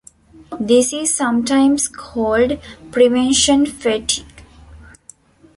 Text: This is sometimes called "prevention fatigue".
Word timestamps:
This 0.59 0.93
is 0.93 1.13
sometimes 1.13 1.87
called 1.87 2.57
"prevention 2.91 3.67
fatigue". 3.67 4.25